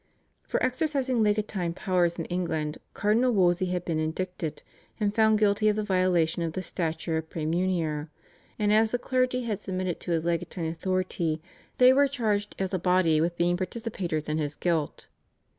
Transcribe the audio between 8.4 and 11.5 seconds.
and as the clergy had submitted to his legatine authority